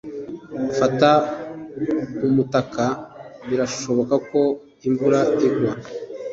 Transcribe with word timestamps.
Fata 0.77 1.11
umutaka. 2.27 2.85
Birashoboka 3.47 4.15
ko 4.29 4.41
imvura 4.87 5.19
igwa. 5.45 5.71